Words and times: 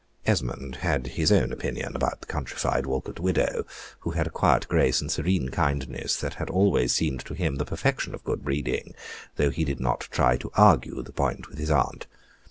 Esmond 0.25 0.77
had 0.77 1.05
his 1.05 1.31
own 1.31 1.51
opinion 1.53 1.95
about 1.95 2.21
the 2.21 2.25
countrified 2.25 2.85
Walcote 2.85 3.19
widow, 3.19 3.67
who 3.99 4.09
had 4.09 4.25
a 4.25 4.31
quiet 4.31 4.67
grace 4.67 4.99
and 4.99 5.11
serene 5.11 5.49
kindness, 5.49 6.15
that 6.15 6.33
had 6.33 6.49
always 6.49 6.91
seemed 6.91 7.19
to 7.25 7.35
him 7.35 7.57
the 7.57 7.65
perfection 7.69 8.15
of 8.15 8.23
good 8.23 8.43
breeding, 8.43 8.95
though 9.35 9.51
he 9.51 9.63
did 9.63 9.79
not 9.79 10.07
try 10.09 10.37
to 10.37 10.49
argue 10.55 11.03
this 11.03 11.13
point 11.13 11.49
with 11.49 11.59
his 11.59 11.69
aunt. 11.69 12.07